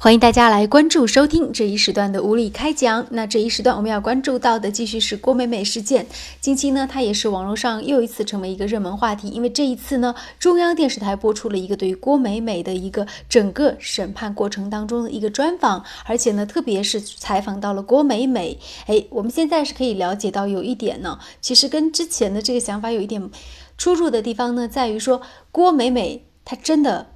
[0.00, 3.04] 欢迎大家来关注收听这一时段的无理开讲。
[3.10, 6.06] 那这一时段我们要关注到的继续是郭美美事件。
[6.40, 18.56] 近期呢，它也是网络上又一次成为一个热门话题，因为这一次呢，中央电视台播出了一个对于郭美美的一个整个审判过程当中的一个专访，而且呢，特别是采访到了郭美美。
[18.86, 23.28] 哎，我们现在是可以了解到有一点呢，其实跟之前的这个想法有一点
[23.76, 27.08] 出入的地方呢，在于说郭美美她真的。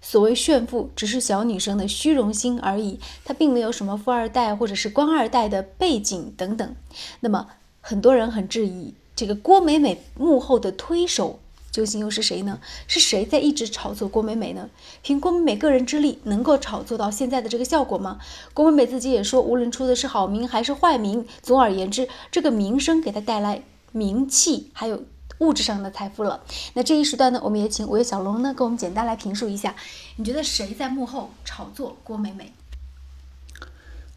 [0.00, 6.76] 所谓炫富，只是小女生的虚荣心而已，她并没有什么富二代或者是官二代的背景等等。
[7.20, 7.48] 那么，
[7.80, 12.60] 很多人很质疑，这个郭美美幕后的推手究竟又是谁呢？
[12.86, 14.70] 是谁在一直炒作郭美美呢？
[15.02, 18.18] 凭郭美美个人之力，能够炒作到现在的这个效果吗？
[18.54, 25.02] 郭美美自己也说，无论出的是好名还是坏名，总而言之，这个名声给她带来名气，还有。
[25.38, 26.40] 物质上的财富了。
[26.74, 29.74] 那这一时段呢，我们也请五月小龙呢，给我们简单来评述一下，
[30.16, 32.52] 你觉得谁在幕后炒作郭美美？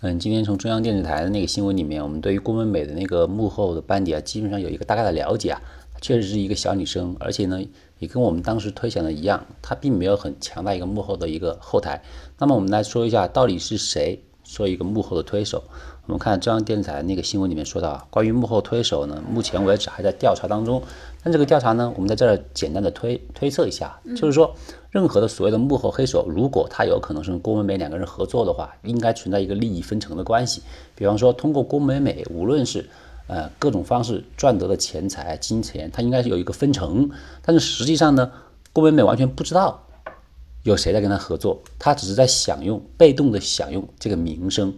[0.00, 5.60] 嗯，今天从中央电视台的那个新闻里面，我们对于郭美美的那个幕后的班底啊，基本上有一个大概的了解啊。
[6.00, 7.60] 确实是一个小女生，而且呢，
[7.98, 12.00] 也跟我们当时推想的一样，她并没有很强大一个幕后的一个后台。
[12.38, 15.62] 那么我们来说一下，到底是谁说一个幕后的推手？
[16.06, 20.82] 我们看中央电视台那个新闻里面说到，关于幕后推手呢，目前为止还在调查当中。
[21.22, 24.54] 但这个调查呢，我们在这儿简单的推推测一下，就是说，
[24.90, 30.62] 任何的所谓的幕后黑手，如果他有可能是跟郭美美两个人合作的话，应该存在一个利益分成的关系。
[30.94, 32.88] 比方说，通过郭美美，无论是
[33.26, 37.10] 呃各种方式赚得的钱财、金钱，他应该是有一个分成。
[37.42, 38.32] 但是实际上呢，
[38.72, 39.84] 郭美美完全不知道
[40.62, 44.74] 有谁在跟他合作，他只是在享用被动的享用这个名声。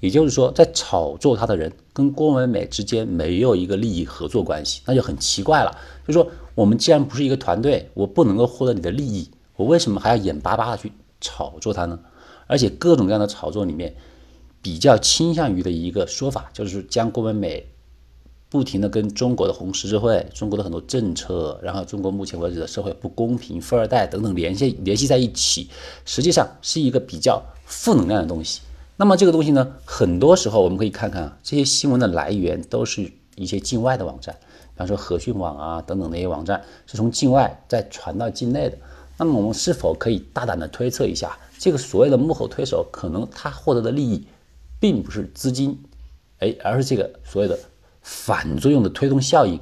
[0.00, 5.70] 也就是说，在炒作他的人跟郭美美之间没有一个利益合作关系，那就很奇怪了。
[6.06, 11.98] 就是说我们既然不是一个团队，我不能够获得你的利益，我为什么还要眼巴巴的去炒作他呢？
[12.46, 13.94] 而且各种各样的炒作里面，
[14.60, 17.66] 比较倾向于的一个说法，就是将郭美美
[18.54, 25.68] 不停的跟中国的红十字会、中国的很多政策，然后中国目前为止的社会不公平、富二代等等联系联系在一起，
[26.04, 28.60] 实际上是一个比较负能量的东西。
[28.96, 38.78] 那么这个东西呢，很多时候我们可以看看啊，这些新闻的来源都是一些境外的网站，比方说和讯网啊等等那些网站，是从境外再传到境内的。
[39.18, 44.24] 那么我们是否可以大胆的推测一下，这个所谓的幕后推手，可能他获得的利益，
[44.78, 45.76] 并不是资金，
[46.38, 47.58] 哎，而是这个所谓的
[48.04, 49.58] 反作用的推动效应，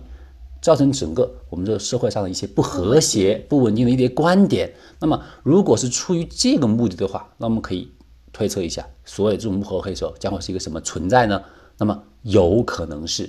[0.60, 4.70] 造成整个我们这个社会上的一些不和谐、不稳定的一些观点。
[5.00, 7.90] 那么如果是出于这个目的的话，那我们可以。
[8.34, 11.42] 推测一下，所有这种幕后黑手将会是一个什么存在呢？
[11.76, 13.28] 那么有可能是，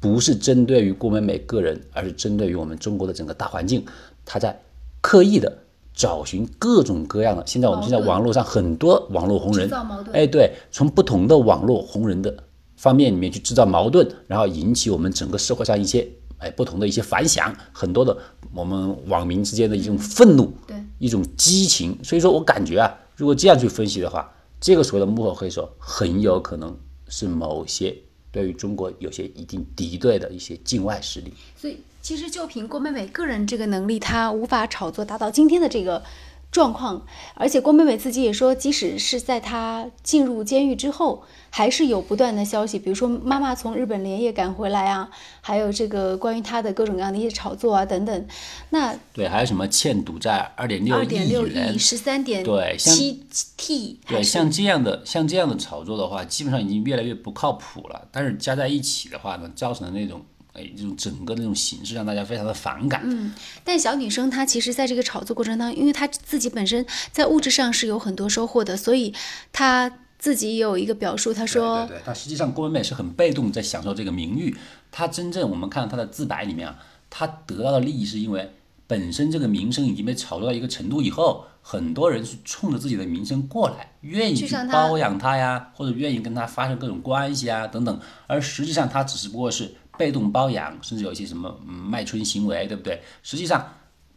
[0.00, 3.86] 不是针对于郭美美个人，而是针对于我们中国的整个大环境，
[4.24, 4.60] 他在
[5.00, 5.56] 刻意的
[5.94, 7.44] 找寻各种各样的。
[7.46, 9.70] 现在我们现在网络上很多网络红人，
[10.12, 12.36] 哎，对，从不同的网络红人的
[12.80, 16.08] 方面里面去制造矛盾，然后引起我们整个社会上一些
[16.38, 18.16] 哎不同的一些反响，很多的
[18.54, 21.98] 我们网民之间的一种愤怒，对，一种激情。
[22.02, 24.32] 所以说我感觉啊，如果这样去分析的话。
[24.62, 26.76] 这个所谓的幕后黑手，很有可能
[27.08, 27.96] 是某些
[28.30, 31.32] 对于中国有些一定敌对的一些境外势力。
[31.56, 36.02] 所以，其实就凭郭美美个人这个能力，她无法炒作达到今天的这个。
[36.50, 45.08] 状况，而且郭美美自己也说，即使是在她进入监狱之后，还是有不断的消息，比如说妈妈从日本连夜赶回来啊，
[45.40, 48.26] 还有这个关于她的各种各样的一些炒作啊等等。
[48.70, 53.24] 那对，还有什么欠赌债二点六亿十三点对七
[53.56, 58.08] T 对，像这样的像这样的炒作的话，基本上已经越来越不靠谱了。
[58.10, 60.20] 但是加在一起的话呢，造成的那种。
[60.52, 63.02] 哎，这种整个那种形式让大家非常的反感。
[63.04, 63.32] 嗯，
[63.64, 69.14] 但小女生她其实在这个炒作过程当中，因为她自己本身在物质上是有很多收获的，所以
[69.52, 74.56] 她自己也有一个表述，她说：“对，她实际上郭美美是很被动在享受这个名誉。
[74.90, 76.76] 她真正我们看到她的自白里面啊，
[77.08, 78.50] 她得到的利益是因为
[78.88, 88.00] 本身这个名声已经被炒作到一个程度以后，很多人是冲着自己的名声过来，愿意去包养她呀，或者愿意跟她发生各种关系啊等等。
[88.26, 93.02] 而实际上她只不过是。”被动包养，甚至有一些什么嗯卖春行为，对不对？
[93.22, 93.62] 实际上，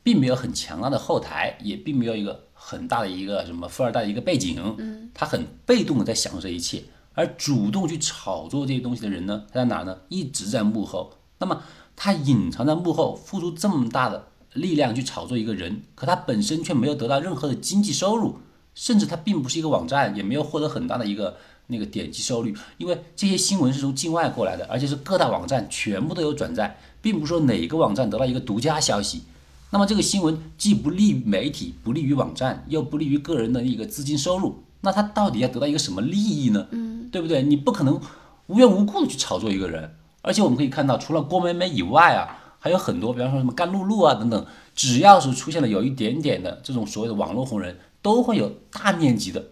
[0.01, 4.55] 并没有很强大的后台，也并没有一个很大的一个什么富二代的一个背景。
[4.77, 6.81] 嗯，他很被动的在享受这一切，
[7.13, 9.97] 而主动去炒作这些东西的人呢，他在哪呢？
[10.07, 11.11] 一直在幕后。
[11.39, 11.61] 那么，
[11.97, 18.37] 他隐藏在幕后，付出这么大的力量去炒作一个人，可他本身却没有得到任何的经济收入，
[18.73, 21.35] 甚至他并不是一个网站，也没有获得很大的一个。
[21.67, 29.23] 那个点击收率，因为这些新闻是从境外过来的，而且是各大网站全部都有转载，并不是说哪个网站得到一个独家消息。
[29.71, 36.67] 那么这个新闻既不利于媒体，不利于网站，又不利于个人的一个资金收入，那他到底要得到一个什么利益呢？
[36.71, 37.41] 嗯，对不对？
[37.41, 37.99] 你不可能
[38.47, 39.95] 无缘无故的去炒作一个人。
[40.21, 44.45] 而且我们可以看到，除了郭美美以外啊，还有很多，比方说什么甘露露啊等等，
[44.75, 49.43] 只要是出现了有一点点的这种所谓的网络红人，都会有大面积的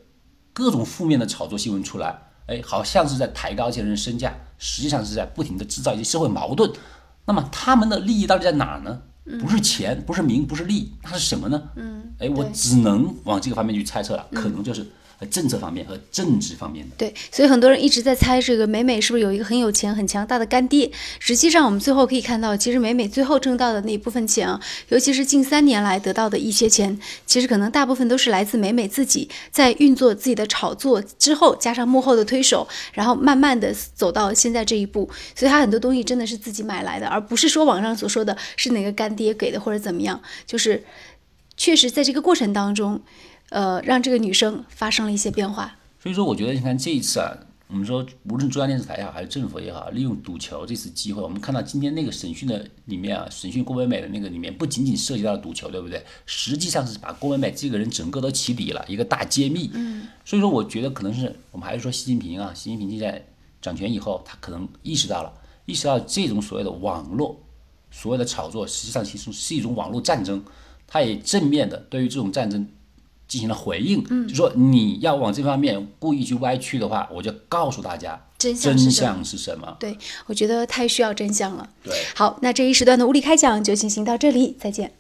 [0.54, 2.20] 各种负面的炒作新闻出来。
[2.48, 6.70] 哎，好像是在抬高一些人身价，实际上是在不停的制造一些社会矛盾。
[7.26, 9.02] 那么他们的利益到底在哪儿呢？
[9.40, 11.62] 不是钱，不是名，不是利，那是什么呢？
[11.76, 14.86] 嗯，哎，我只能往这个方面去猜测了，可能就是。
[15.28, 20.92] 政策方面和政治方面的，对，所以很多人一直在猜这个美美是不是有一个很有钱、很强大的干爹。
[21.20, 24.60] 实际上，我们最后可以看到，其实美美最后挣到的那一部分钱啊，
[24.90, 35.10] 尤其是近三年来得到的一些钱，其实可能大部分都是来自美美自己在运作自己的炒作之后，加上幕后的推手，然后慢慢的走到现在这一步。
[35.36, 40.20] 所以，她很多东西真的是自己买来的，而不是说网上所说的是哪个干爹给的或者怎么样。
[40.46, 40.84] 就是
[41.56, 43.02] 确实在这个过程当中。
[43.50, 45.76] 呃，让这个女生发生了一些变化。
[46.02, 47.36] 所以说，我觉得你看这一次啊，
[47.68, 56.02] 我们说无论中央电视台也好，还是政府也好，利用赌球这次机会，我们看到今天那个审讯的里面啊，审讯郭美美的那个里面，不仅仅涉及到了赌球，对不对？
[56.26, 59.70] 实际上是把郭美美这个人整个都起底了，一个大揭秘。
[59.74, 60.08] 嗯。
[60.24, 63.22] 所以说，我觉得可能是我们还是说习近平啊，习近平现在
[63.62, 65.34] 掌权以后，他可能意识到了，
[65.66, 67.38] 意识到这种所谓的网络
[67.92, 70.42] 所谓的炒作，实际上其实是一种网络战争，
[70.92, 72.68] 他也正面的对于这种战争。
[73.32, 79.78] 进行了回应，嗯，就说你要往这方面故意去歪曲的话，我就告诉大家真相真相是什么。
[79.80, 81.70] 对，我觉得太需要真相了。
[81.82, 84.92] 对，好，那这一时段的物理开讲就进行到这里，再见。